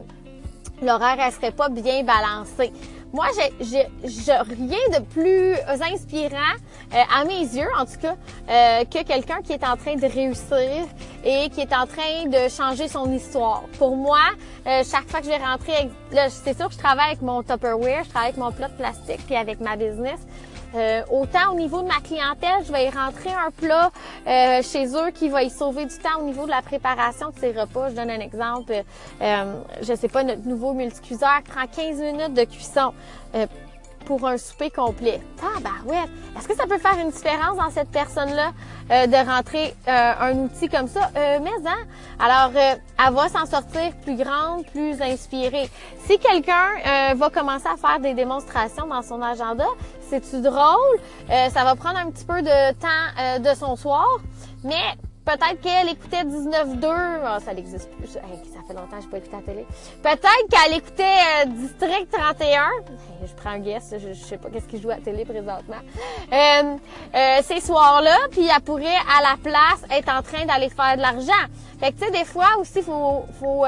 l'horaire 0.82 1.26
ne 1.26 1.32
serait 1.32 1.52
pas 1.52 1.70
bien 1.70 2.04
balancé. 2.04 2.72
Moi, 3.14 3.28
j'ai 3.60 3.86
rien 4.32 5.00
de 5.00 5.04
plus 5.04 5.56
inspirant, 5.70 6.56
euh, 6.96 6.98
à 7.16 7.24
mes 7.26 7.42
yeux 7.42 7.70
en 7.78 7.86
tout 7.86 8.00
cas, 8.02 8.16
euh, 8.50 8.86
que 8.86 9.04
quelqu'un 9.04 9.44
qui 9.44 9.54
est 9.54 9.64
en 9.64 9.78
train 9.78 9.96
de 9.98 10.08
réussir 10.08 10.88
et 11.24 11.48
qui 11.52 11.62
est 11.62 11.74
en 11.76 11.86
train 11.86 12.26
de 12.26 12.50
changer 12.50 12.88
son 12.88 13.12
histoire. 13.12 13.66
Pour 13.78 13.96
moi, 13.96 14.18
euh, 14.66 14.82
chaque 14.84 15.08
fois 15.08 15.20
que 15.20 15.26
je 15.26 15.30
vais 15.30 15.38
rentrer, 15.38 15.92
c'est 16.30 16.58
sûr 16.58 16.70
que 16.70 16.74
je 16.74 16.80
travaille 16.80 17.10
avec 17.10 17.22
mon 17.22 17.44
Tupperware, 17.44 18.04
je 18.04 18.10
travaille 18.10 18.30
avec 18.30 18.38
mon 18.38 18.52
plat 18.52 18.70
de 18.70 18.74
plastique 18.74 19.20
puis 19.28 19.36
avec 19.36 19.60
ma 19.60 19.76
business. 19.76 20.20
Euh, 20.76 21.04
autant 21.12 21.52
au 21.52 21.56
niveau 21.56 21.82
de 21.82 21.88
ma 21.88 22.00
clientèle, 22.00 22.66
je 22.66 22.72
vais 22.72 22.86
y 22.86 22.90
rentrer 22.90 23.30
un 23.30 23.52
plat 23.52 23.92
euh, 24.26 24.62
chez 24.64 24.88
eux 24.96 25.12
qui 25.12 25.30
va 25.30 25.44
y 25.44 25.50
sauver 25.50 25.86
du 25.86 25.98
temps 25.98 26.20
au 26.20 26.24
niveau 26.24 26.46
de 26.46 26.50
la 26.50 26.62
préparation 26.62 27.30
de 27.30 27.40
ces 27.40 27.52
repas. 27.52 27.90
Je 27.90 27.96
donne 27.96 28.10
un 28.10 28.20
exemple. 28.20 28.74
Euh, 29.22 29.62
je 29.82 29.94
sais 29.94 30.08
pas, 30.08 30.24
notre 30.24 30.48
nouveau 30.48 30.74
multicuiseur 30.74 31.42
prend 31.48 31.68
15 31.68 31.98
minutes 32.00 32.34
de 32.34 32.44
cuisson. 32.46 32.94
Euh, 34.04 34.14
pour 34.14 34.28
un 34.28 34.38
souper 34.38 34.70
complet. 34.70 35.22
ouais. 35.86 36.04
Est-ce 36.38 36.48
que 36.48 36.56
ça 36.56 36.66
peut 36.68 36.78
faire 36.78 36.98
une 37.00 37.12
différence 37.12 37.58
dans 37.58 37.70
cette 37.70 37.90
personne-là 37.90 38.52
euh, 38.92 39.08
de 39.08 39.30
rentrer 39.30 39.74
euh, 39.88 40.14
un 40.20 40.38
outil 40.40 40.70
comme 40.70 40.88
ça? 40.88 41.10
Euh, 41.16 41.40
mais 41.42 41.52
hein? 41.66 41.78
Alors, 42.20 42.52
elle 42.56 43.14
va 43.14 43.30
s'en 43.30 43.46
sortir 43.46 43.96
plus 44.04 44.16
grande, 44.16 44.66
plus 44.68 45.02
inspirée. 45.02 45.70
Si 46.06 46.18
quelqu'un 46.20 47.14
va 47.16 47.30
commencer 47.30 47.68
à 47.68 47.78
faire 47.78 48.00
des 48.00 48.14
démonstrations 48.14 48.88
dans 48.88 49.02
son 49.02 49.22
agenda, 49.22 49.66
c'est-tu 50.10 50.42
drôle? 50.42 51.00
ça 51.28 51.64
va 51.64 51.76
prendre 51.76 51.98
un 51.98 52.12
petit 52.12 52.26
peu 52.26 52.42
de 52.42 52.72
temps 52.74 53.40
de 53.40 53.56
son 53.58 53.76
soir, 53.76 54.08
mais 54.64 54.84
Peut-être 55.26 55.62
qu'elle 55.62 55.88
écoutait 55.88 56.26
19-2. 56.26 56.86
Ah, 57.24 57.38
ça 57.40 57.54
n'existe 57.54 57.90
plus. 57.92 58.18
Fait 58.68 58.74
longtemps 58.74 58.98
que 58.98 59.04
je 59.04 59.08
pas 59.08 59.18
la 59.32 59.42
télé. 59.42 59.66
Peut-être 60.02 60.48
qu'elle 60.50 60.78
écoutait 60.78 61.04
euh, 61.04 61.46
District 61.48 62.10
31. 62.12 62.70
je 63.26 63.34
prends 63.34 63.52
un 63.52 63.60
guess. 63.60 63.94
Je, 63.98 64.14
sais 64.14 64.38
pas 64.38 64.50
qu'est-ce 64.50 64.68
qu'il 64.68 64.82
joue 64.82 64.90
à 64.92 64.96
la 64.96 65.02
télé 65.02 65.26
présentement. 65.26 65.82
Euh, 66.32 66.76
euh, 67.16 67.40
ces 67.44 67.60
soirs-là, 67.60 68.18
puis 68.32 68.48
elle 68.48 68.62
pourrait, 68.64 68.86
à 68.86 69.22
la 69.22 69.38
place, 69.42 69.84
être 69.92 70.10
en 70.10 70.22
train 70.22 70.46
d'aller 70.46 70.70
faire 70.70 70.96
de 70.96 71.02
l'argent. 71.02 71.32
Fait 71.80 71.92
que, 71.92 72.00
tu 72.00 72.06
sais, 72.06 72.12
des 72.12 72.26
fois 72.26 72.58
aussi, 72.60 72.82
faut, 72.82 73.26
faut, 73.40 73.66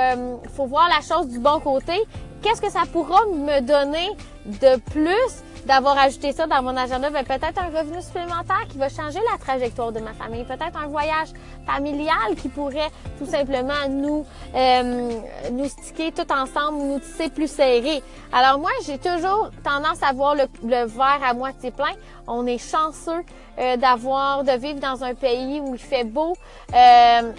faut 0.56 0.66
voir 0.66 0.90
la 0.90 1.02
chose 1.02 1.28
du 1.28 1.40
bon 1.40 1.60
côté. 1.60 1.94
Qu'est-ce 2.42 2.62
que 2.62 2.72
ça 2.72 2.84
pourra 2.92 3.26
me 3.26 3.62
donner 3.62 4.10
de 4.46 4.80
plus 4.92 5.44
d'avoir 5.66 5.98
ajouté 5.98 6.32
ça 6.32 6.48
dans 6.48 6.62
mon 6.62 6.76
agenda, 6.78 7.10
ben, 7.10 7.26
peut-être 7.26 7.60
un 7.60 7.78
revenu 7.78 8.02
supplémentaire 8.02 8.68
qui 8.70 8.78
va 8.78 8.90
changer 8.90 9.20
la 9.32 9.38
trajectoire 9.38 9.92
de 9.92 10.00
ma 10.00 10.14
famille, 10.14 10.44
peut-être 10.44 10.78
un 10.82 10.88
voyage 10.88 11.30
familial 11.66 12.36
qui 12.40 12.50
pourrait 12.50 12.92
tout 13.18 13.26
simplement 13.26 13.88
nous 13.90 14.26
euh, 14.56 15.20
nous 15.52 15.66
sticker 15.66 16.12
tout 16.12 16.32
ensemble, 16.32 16.78
nous 16.78 17.00
tisser 17.00 17.30
plus 17.30 17.50
serré. 17.50 18.04
Alors 18.32 18.60
moi, 18.60 18.72
j'ai 18.86 18.98
toujours 18.98 19.50
tendance 19.64 20.02
à 20.02 20.14
voir 20.14 20.36
le, 20.36 20.86
verre 20.86 21.22
à 21.24 21.34
moitié 21.34 21.72
plein. 21.72 21.94
On 22.28 22.46
est 22.46 22.58
chanceux 22.58 23.24
euh, 23.58 23.78
d'avoir 23.78 24.44
de 24.44 24.52
vivre 24.52 24.80
dans 24.80 25.04
un 25.04 25.14
pays 25.14 25.60
où 25.60 25.74
il 25.74 25.80
fait 25.80 26.04
beau. 26.04 26.36
Euh, 26.74 27.32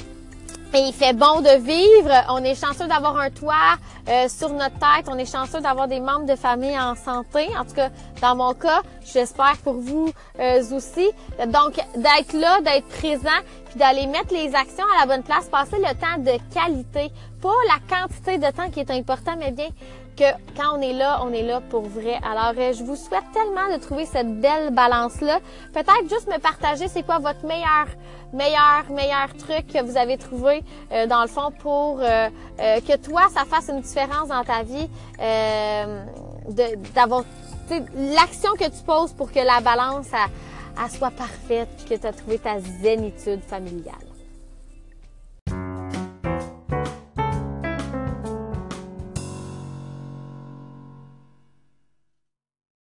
et 0.75 0.79
il 0.79 0.93
fait 0.93 1.13
bon 1.13 1.41
de 1.41 1.59
vivre. 1.61 2.13
On 2.29 2.43
est 2.43 2.55
chanceux 2.55 2.87
d'avoir 2.87 3.17
un 3.19 3.31
toit 3.31 3.77
euh, 4.09 4.29
sur 4.29 4.51
notre 4.51 4.79
tête. 4.79 5.09
On 5.09 5.19
est 5.19 5.31
chanceux 5.31 5.61
d'avoir 5.61 5.89
des 5.89 6.01
membres 6.01 6.27
de 6.27 6.37
famille 6.37 6.79
en 6.79 6.95
santé. 6.95 7.49
En 7.59 7.65
tout 7.65 7.75
cas, 7.75 7.91
dans 8.21 8.37
mon 8.37 8.53
cas, 8.55 8.83
j'espère 9.05 9.57
pour 9.63 9.75
vous 9.75 10.11
euh, 10.39 10.63
aussi. 10.73 11.11
Donc, 11.47 11.75
d'être 11.97 12.33
là, 12.33 12.61
d'être 12.61 12.89
présent, 12.89 13.41
puis 13.69 13.79
d'aller 13.79 14.07
mettre 14.07 14.33
les 14.33 14.55
actions 14.55 14.85
à 14.97 15.07
la 15.07 15.07
bonne 15.07 15.23
place, 15.23 15.49
passer 15.49 15.77
le 15.79 15.95
temps 15.95 16.19
de 16.19 16.39
qualité, 16.53 17.13
pas 17.41 17.49
la 17.69 17.97
quantité 17.97 18.39
de 18.39 18.51
temps 18.55 18.71
qui 18.71 18.81
est 18.81 18.91
important, 18.91 19.35
mais 19.39 19.53
bien 19.53 19.69
que 20.17 20.25
quand 20.57 20.79
on 20.79 20.81
est 20.81 20.93
là, 20.93 21.21
on 21.23 21.33
est 21.33 21.43
là 21.43 21.61
pour 21.61 21.83
vrai. 21.83 22.19
Alors, 22.23 22.55
euh, 22.57 22.73
je 22.73 22.83
vous 22.83 22.97
souhaite 22.97 23.25
tellement 23.33 23.73
de 23.75 23.81
trouver 23.81 24.07
cette 24.07 24.41
belle 24.41 24.73
balance-là. 24.73 25.41
Peut-être 25.73 26.09
juste 26.09 26.27
me 26.27 26.39
partager 26.39 26.89
c'est 26.89 27.03
quoi 27.03 27.19
votre 27.19 27.45
meilleur, 27.45 27.87
meilleur, 28.33 28.91
meilleur 28.91 29.29
truc 29.37 29.67
que 29.67 29.83
vous 29.83 29.97
avez 29.97 30.17
trouvé 30.17 30.63
euh, 30.93 31.07
dans 31.07 31.23
le 31.23 31.29
fond 31.29 31.53
pour 31.61 32.01
euh, 32.01 32.29
que 32.59 32.97
toi, 32.97 33.23
ça 33.33 33.45
fasse 33.45 33.69
une 33.69 33.81
différence 33.81 34.29
dans 34.29 34.45
ta 34.45 34.63
vie, 34.63 34.89
d'avoir 36.95 37.25
l'action 37.95 38.53
que 38.53 38.65
tu 38.65 38.83
poses 38.85 39.13
pour 39.13 39.31
que 39.31 39.41
la 39.41 39.61
balance 39.61 40.09
elle, 40.13 40.91
soit 40.91 41.11
parfaite, 41.11 41.69
que 41.89 41.95
tu 41.95 42.07
as 42.07 42.13
trouvé 42.13 42.39
ta 42.39 42.61
zénitude 42.61 43.43
familiale. 43.43 44.06